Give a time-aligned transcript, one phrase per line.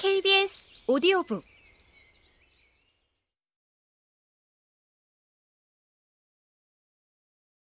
[0.00, 1.44] KBS 오디오북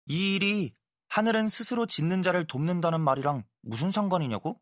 [0.07, 0.75] 이 일이
[1.07, 4.61] 하늘은 스스로 짓는 자를 돕는다는 말이랑 무슨 상관이냐고?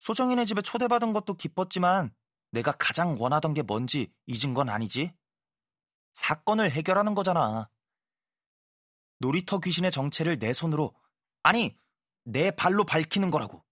[0.00, 2.12] 소정이네 집에 초대받은 것도 기뻤지만
[2.50, 5.14] 내가 가장 원하던 게 뭔지 잊은 건 아니지?
[6.14, 7.70] 사건을 해결하는 거잖아.
[9.18, 10.96] 놀이터 귀신의 정체를 내 손으로,
[11.44, 11.78] 아니,
[12.24, 13.64] 내 발로 밝히는 거라고.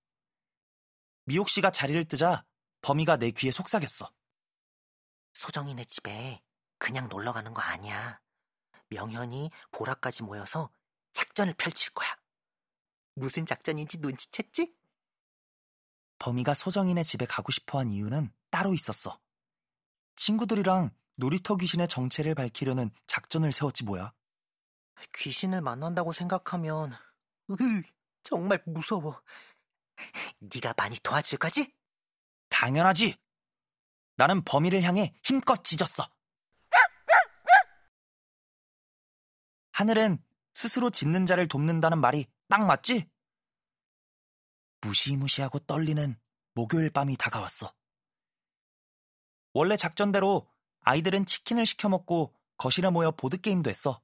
[1.25, 2.45] 미옥 씨가 자리를 뜨자
[2.83, 4.13] 범이가 내 귀에 속삭였어.
[5.35, 6.43] 소정이네 집에
[6.79, 8.21] 그냥 놀러 가는 거 아니야.
[8.91, 10.71] 명현이 보라까지 모여서
[11.13, 12.09] 작전을 펼칠 거야.
[13.15, 14.75] 무슨 작전인지 눈치챘지?
[16.19, 19.19] 범이가 소정이네 집에 가고 싶어 한 이유는 따로 있었어.
[20.17, 24.13] 친구들이랑 놀이터 귀신의 정체를 밝히려는 작전을 세웠지 뭐야.
[25.15, 26.93] 귀신을 만난다고 생각하면
[27.51, 27.55] 으,
[28.23, 29.23] 정말 무서워.
[30.41, 31.75] 네가 많이 도와줄 거지?
[32.53, 33.17] 당연하지.
[34.17, 36.09] 나는 범이를 향해 힘껏 짖었어.
[39.73, 40.23] 하늘은
[40.55, 43.09] 스스로 짓는 자를 돕는다는 말이 딱 맞지?
[44.83, 46.17] 무시무시하고 떨리는
[46.55, 47.75] 목요일 밤이 다가왔어.
[49.55, 50.49] 원래 작전대로
[50.81, 54.03] 아이들은 치킨을 시켜 먹고 거실에 모여 보드게임도 했어.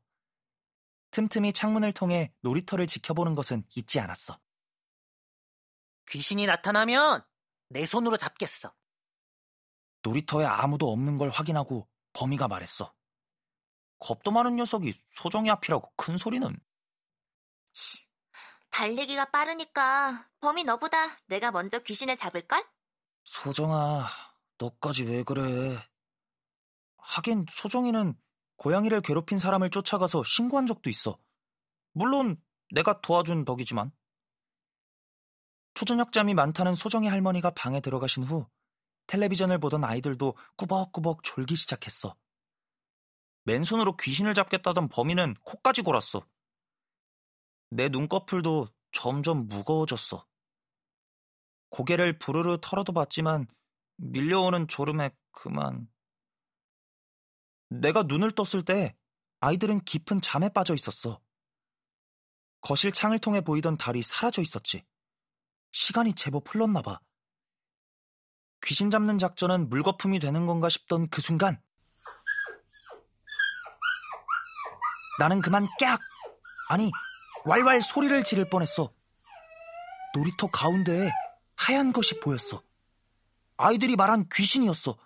[1.10, 4.38] 틈틈이 창문을 통해 놀이터를 지켜보는 것은 잊지 않았어.
[6.08, 7.24] 귀신이 나타나면
[7.68, 8.72] 내 손으로 잡겠어.
[10.02, 12.94] 놀이터에 아무도 없는 걸 확인하고 범이가 말했어.
[13.98, 16.58] 겁도 많은 녀석이 소정이 앞이라고 큰 소리는.
[18.70, 20.96] 달리기가 빠르니까 범이 너보다
[21.26, 22.64] 내가 먼저 귀신을 잡을걸?
[23.24, 24.06] 소정아,
[24.58, 25.42] 너까지 왜 그래?
[26.98, 28.16] 하긴 소정이는
[28.56, 31.18] 고양이를 괴롭힌 사람을 쫓아가서 신고한 적도 있어.
[31.92, 32.40] 물론
[32.72, 33.90] 내가 도와준 덕이지만.
[35.78, 38.48] 초저녁잠이 많다는 소정이 할머니가 방에 들어가신 후
[39.06, 42.16] 텔레비전을 보던 아이들도 꾸벅꾸벅 졸기 시작했어.
[43.44, 46.26] 맨손으로 귀신을 잡겠다던 범인은 코까지 골았어.
[47.70, 50.26] 내 눈꺼풀도 점점 무거워졌어.
[51.68, 53.46] 고개를 부르르 털어도 봤지만
[53.98, 55.88] 밀려오는 졸음에 그만.
[57.68, 58.96] 내가 눈을 떴을 때
[59.38, 61.20] 아이들은 깊은 잠에 빠져 있었어.
[62.62, 64.84] 거실 창을 통해 보이던 달이 사라져 있었지.
[65.72, 67.00] 시간이 제법 흘렀나 봐.
[68.62, 71.62] 귀신 잡는 작전은 물거품이 되는 건가 싶던 그 순간
[75.18, 75.98] 나는 그만 깍!
[76.68, 76.90] 아니,
[77.44, 78.92] 왈왈 소리를 지를 뻔했어.
[80.14, 81.10] 놀이터 가운데에
[81.56, 82.62] 하얀 것이 보였어.
[83.56, 84.96] 아이들이 말한 귀신이었어.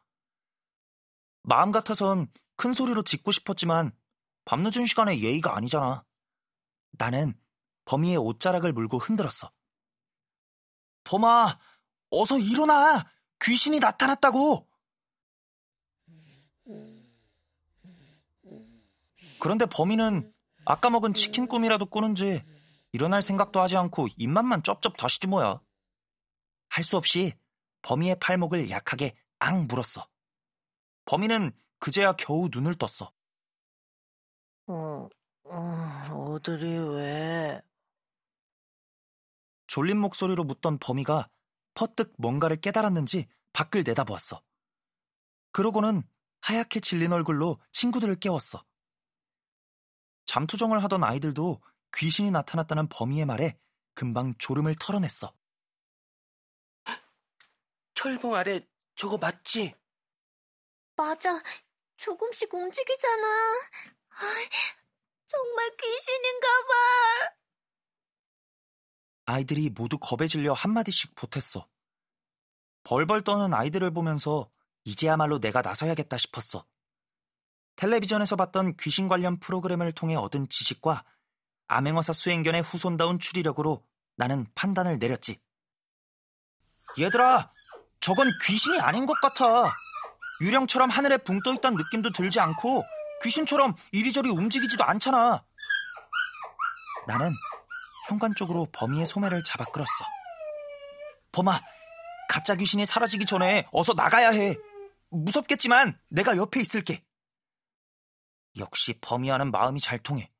[1.42, 3.92] 마음 같아선 큰 소리로 짖고 싶었지만
[4.44, 6.04] 밤늦은 시간에 예의가 아니잖아.
[6.92, 7.34] 나는
[7.86, 9.50] 범이의 옷자락을 물고 흔들었어.
[11.04, 11.58] 범아,
[12.10, 13.04] 어서 일어나!
[13.42, 14.68] 귀신이 나타났다고!
[19.40, 20.32] 그런데 범인은
[20.64, 22.44] 아까 먹은 치킨 꿈이라도 꾸는지
[22.92, 25.60] 일어날 생각도 하지 않고 입맛만 쩝쩝 다시지 뭐야.
[26.68, 27.34] 할 수 없이
[27.82, 30.06] 범이의 팔목을 약하게 앙 물었어.
[31.06, 33.12] 범인은 그제야 겨우 눈을 떴어.
[34.68, 35.08] 어,
[35.44, 36.02] 어,
[36.34, 37.60] 어들이 왜?
[39.72, 41.30] 졸린 목소리로 묻던 범이가
[41.72, 44.42] 퍼뜩 뭔가를 깨달았는지 밖을 내다보았어.
[45.50, 46.02] 그러고는
[46.42, 48.62] 하얗게 질린 얼굴로 친구들을 깨웠어.
[50.26, 51.62] 잠투정을 하던 아이들도
[51.96, 53.58] 귀신이 나타났다는 범이의 말에
[53.94, 55.32] 금방 졸음을 털어냈어.
[57.94, 58.60] 철봉 아래
[58.94, 59.74] 저거 맞지?
[60.96, 61.42] 맞아.
[61.96, 63.60] 조금씩 움직이잖아.
[65.26, 67.41] 정말 귀신인가 봐.
[69.32, 71.66] 아이들이 모두 겁에 질려 한마디씩 보탰어.
[72.84, 74.50] 벌벌 떠는 아이들을 보면서
[74.84, 76.64] 이제야말로 내가 나서야겠다 싶었어.
[77.76, 81.04] 텔레비전에서 봤던 귀신 관련 프로그램을 통해 얻은 지식과
[81.68, 83.84] 암행어사 수행견의 후손다운 추리력으로
[84.16, 85.40] 나는 판단을 내렸지.
[86.98, 87.48] 얘들아,
[88.00, 89.74] 저건 귀신이 아닌 것 같아.
[90.42, 92.84] 유령처럼 하늘에 붕 떠 있다는 느낌도 들지 않고
[93.22, 95.44] 귀신처럼 이리저리 움직이지도 않잖아.
[97.06, 97.32] 나는
[98.12, 100.04] 현관 쪽으로 범이의 소매를 잡아 끌었어.
[101.32, 101.58] 범아,
[102.28, 104.54] 가짜 귀신이 사라지기 전에 어서 나가야 해.
[105.08, 107.02] 무섭겠지만 내가 옆에 있을게.
[108.58, 110.30] 역시 범이와는 마음이 잘 통해.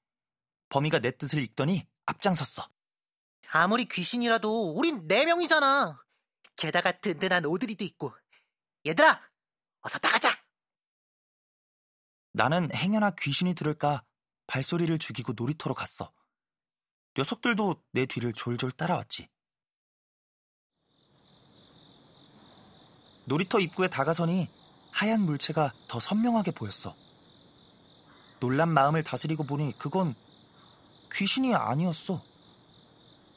[0.69, 2.69] 범이가 내 뜻을 읽더니 앞장섰어.
[3.48, 5.98] 아무리 귀신이라도 우린 네 명이잖아.
[6.56, 8.14] 게다가 든든한 오드리도 있고.
[8.86, 9.19] 얘들아,
[9.80, 10.28] 어서 나가자.
[12.32, 14.04] 나는 행여나 귀신이 들을까
[14.46, 16.12] 발소리를 죽이고 놀이터로 갔어.
[17.17, 19.29] 녀석들도 내 뒤를 졸졸 따라왔지.
[23.26, 24.49] 놀이터 입구에 다가서니
[24.91, 26.97] 하얀 물체가 더 선명하게 보였어.
[28.41, 30.14] 놀란 마음을 다스리고 보니 그건
[31.12, 32.23] 귀신이 아니었어.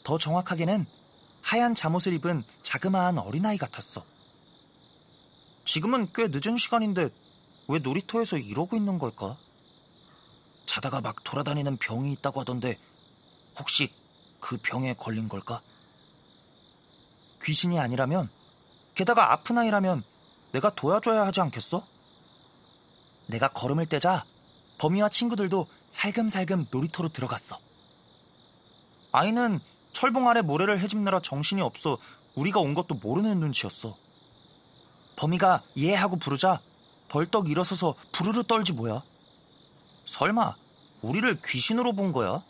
[0.04, 0.86] 더 정확하게는
[1.42, 4.06] 하얀 잠옷을 입은 자그마한 어린아이 같았어.
[5.66, 7.10] 지금은 꽤 늦은 시간인데
[7.68, 9.38] 왜 놀이터에서 이러고 있는 걸까?
[10.66, 12.80] 자다가 막 돌아다니는 병이 있다고 하던데
[13.60, 13.90] 혹시
[14.40, 15.62] 그 병에 걸린 걸까?
[17.44, 18.30] 귀신이 아니라면
[18.96, 20.04] 게다가 아픈 아이라면
[20.52, 21.86] 내가 도와줘야 하지 않겠어?
[23.28, 24.26] 내가 걸음을 떼자
[24.78, 27.60] 범이와 친구들도 살금살금 놀이터로 들어갔어.
[29.12, 29.60] 아이는
[29.94, 31.98] 철봉 아래 모래를 헤집느라 정신이 없어
[32.36, 33.98] 우리가 온 것도 모르는 눈치였어.
[35.16, 36.62] 범이가 예 하고 부르자
[37.08, 39.04] 벌떡 일어서서 부르르 떨지 뭐야.
[40.06, 40.56] 설마
[41.02, 42.44] 우리를 귀신으로 본 거야?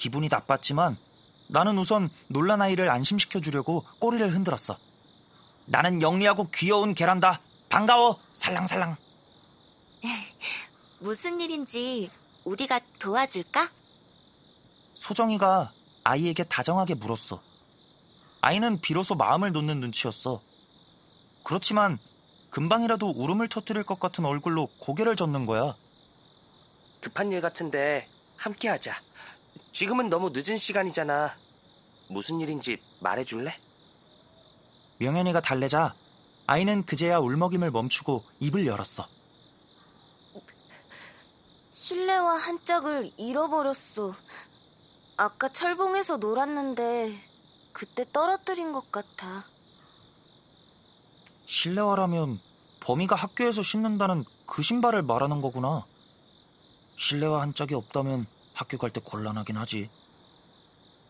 [0.00, 0.96] 기분이 나빴지만
[1.48, 4.78] 나는 우선 놀란 아이를 안심시켜 주려고 꼬리를 흔들었어.
[5.66, 7.42] 나는 영리하고 귀여운 계란다.
[7.68, 8.18] 반가워.
[8.32, 8.96] 살랑살랑.
[11.00, 12.10] 무슨 일인지
[12.44, 13.70] 우리가 도와줄까?
[14.94, 17.42] 소정이가 아이에게 다정하게 물었어.
[18.40, 20.40] 아이는 비로소 마음을 놓는 눈치였어.
[21.44, 21.98] 그렇지만
[22.48, 25.76] 금방이라도 울음을 터뜨릴 것 같은 얼굴로 고개를 젓는 거야.
[27.02, 28.94] 급한 일 같은데 함께 하자.
[29.72, 31.36] 지금은 너무 늦은 시간이잖아.
[32.08, 33.58] 무슨 일인지 말해줄래?
[34.98, 35.94] 명현이가 달래자
[36.46, 39.06] 아이는 그제야 울먹임을 멈추고 입을 열었어.
[41.70, 44.14] 실내화 한 짝을 잃어버렸어.
[45.16, 47.16] 아까 철봉에서 놀았는데
[47.72, 49.46] 그때 떨어뜨린 것 같아.
[51.46, 52.40] 실내화라면
[52.80, 55.86] 범이가 학교에서 신는다는 그 신발을 말하는 거구나.
[56.96, 58.26] 실내화 한 짝이 없다면
[58.60, 59.88] 학교 갈 때 곤란하긴 하지.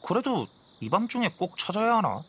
[0.06, 0.47] 그래도
[0.79, 2.23] 이 밤중에 꼭 찾아야 하나?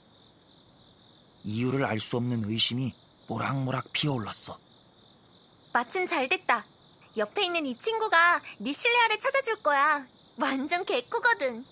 [1.44, 2.94] 이유를 알 수 없는 의심이
[3.28, 4.58] 모락모락 피어올랐어.
[5.74, 6.66] 마침 잘 됐다.
[7.18, 10.08] 옆에 있는 이 친구가 네 실내화를 찾아줄 거야.
[10.38, 11.66] 완전 개꾸거든.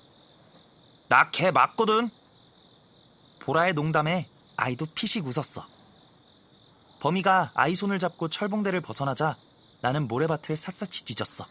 [1.07, 2.09] 나걔 맞거든.
[3.39, 5.65] 보라의 농담에 아이도 피식 웃었어.
[6.99, 9.37] 범이가 아이 손을 잡고 철봉대를 벗어나자
[9.81, 11.45] 나는 모래밭을 샅샅이 뒤졌어.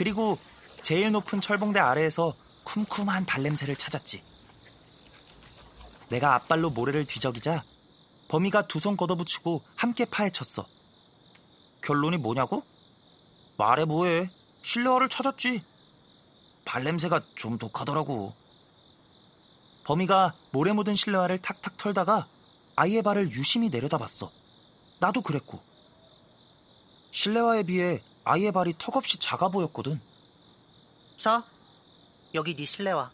[0.00, 0.38] 그리고
[0.80, 4.22] 제일 높은 철봉대 아래에서 쿰쿰한 발냄새를 찾았지.
[6.08, 7.64] 내가 앞발로 모래를 뒤적이자
[8.28, 10.66] 범이가 두 손 걷어붙이고 함께 파헤쳤어.
[11.82, 12.64] 결론이 뭐냐고?
[13.58, 14.30] 말해 뭐해.
[14.62, 15.62] 실내화를 찾았지.
[16.64, 18.34] 발냄새가 좀 독하더라고.
[19.84, 22.26] 범이가 모래 묻은 실내화를 탁탁 털다가
[22.74, 24.32] 아이의 발을 유심히 내려다봤어.
[24.98, 25.60] 나도 그랬고.
[27.10, 30.00] 실내화에 비해 아이의 발이 턱없이 작아 보였거든.
[31.16, 31.44] 자,
[32.32, 33.10] 여기 네 실내화.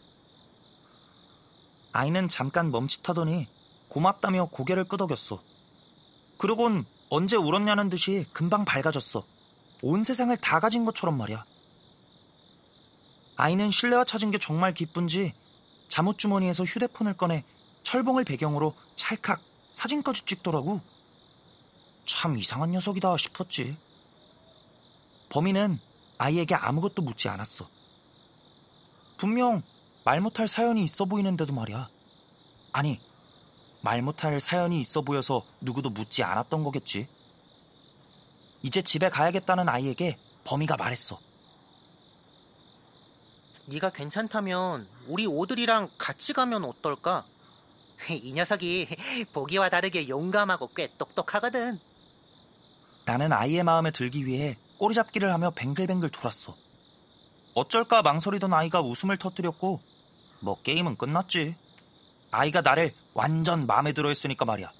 [1.91, 3.47] 아이는 잠깐 멈칫하더니
[3.87, 5.41] 고맙다며 고개를 끄덕였어.
[6.37, 9.25] 그러곤 언제 울었냐는 듯이 금방 밝아졌어.
[9.81, 11.45] 온 세상을 다 가진 것처럼 말이야.
[13.37, 15.33] 아이는 실내화 찾은 게 정말 기쁜지
[15.87, 17.43] 잠옷 주머니에서 휴대폰을 꺼내
[17.81, 19.41] 철봉을 배경으로 찰칵
[19.71, 20.79] 사진까지 찍더라고.
[22.05, 23.77] 참 이상한 녀석이다 싶었지.
[25.29, 25.79] 범인은
[26.17, 27.69] 아이에게 아무것도 묻지 않았어.
[29.17, 29.63] 분명
[30.03, 31.89] 말 못할 사연이 있어 보이는데도 말이야.
[32.71, 32.99] 아니,
[33.81, 37.07] 말 못할 사연이 있어 보여서 누구도 묻지 않았던 거겠지.
[38.63, 41.19] 이제 집에 가야겠다는 아이에게 범이가 말했어.
[43.65, 47.25] 네가 괜찮다면 우리 오들이랑 같이 가면 어떨까?
[48.09, 48.87] 이 녀석이
[49.33, 51.79] 보기와 다르게 용감하고 꽤 똑똑하거든.
[53.05, 56.55] 나는 아이의 마음에 들기 위해 꼬리잡기를 하며 뱅글뱅글 돌았어.
[57.53, 59.81] 어쩔까 망설이던 아이가 웃음을 터뜨렸고
[60.39, 61.55] 뭐 게임은 끝났지.
[62.31, 64.71] 아이가 나를 완전 마음에 들어 했으니까 말이야.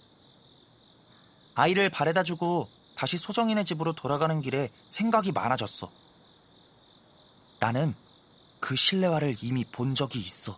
[1.56, 5.90] 아이를 바래다 주고 다시 소정이네 집으로 돌아가는 길에 생각이 많아졌어.
[7.60, 7.96] 나는
[8.60, 10.58] 그 실내화를 이미 본 적이 있어.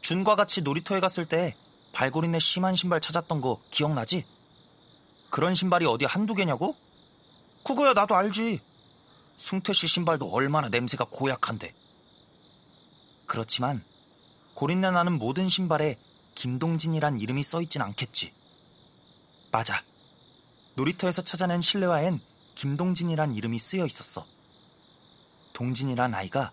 [0.00, 1.56] 준과 같이 놀이터에 갔을 때
[1.92, 4.24] 발골이네 심한 신발 찾았던 거 기억나지?
[5.30, 6.76] 그런 신발이 어디 한두 개냐고?
[7.66, 8.60] 그거야 나도 알지.
[9.38, 11.74] 승태 씨 신발도 얼마나 냄새가 고약한데.
[13.26, 13.84] 그렇지만
[14.54, 15.98] 고린내 나는 모든 신발에
[16.36, 18.32] 김동진이란 이름이 써있진 않겠지.
[19.50, 19.82] 맞아.
[20.76, 22.20] 놀이터에서 찾아낸 실내화엔
[22.54, 24.26] 김동진이란 이름이 쓰여 있었어.
[25.52, 26.52] 동진이란 아이가,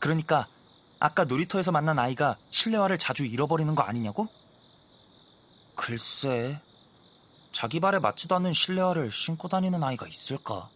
[0.00, 0.48] 그러니까
[0.98, 4.26] 아까 놀이터에서 만난 아이가 실내화를 자주 잃어버리는 거 아니냐고?
[5.76, 6.60] 글쎄,
[7.52, 10.68] 자기 발에 맞지도 않는 실내화를 신고 다니는 아이가 있을까?